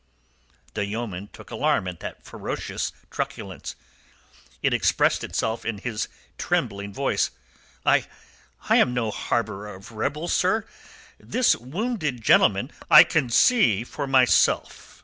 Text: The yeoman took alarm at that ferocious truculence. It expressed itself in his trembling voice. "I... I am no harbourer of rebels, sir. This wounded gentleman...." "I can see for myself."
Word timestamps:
The 0.73 0.87
yeoman 0.87 1.29
took 1.31 1.51
alarm 1.51 1.87
at 1.87 1.99
that 1.99 2.23
ferocious 2.25 2.91
truculence. 3.11 3.75
It 4.63 4.73
expressed 4.73 5.23
itself 5.23 5.63
in 5.63 5.77
his 5.77 6.07
trembling 6.39 6.91
voice. 6.91 7.29
"I... 7.85 8.07
I 8.67 8.77
am 8.77 8.95
no 8.95 9.11
harbourer 9.11 9.75
of 9.75 9.91
rebels, 9.91 10.33
sir. 10.33 10.65
This 11.19 11.55
wounded 11.55 12.23
gentleman...." 12.23 12.71
"I 12.89 13.03
can 13.03 13.29
see 13.29 13.83
for 13.83 14.07
myself." 14.07 14.99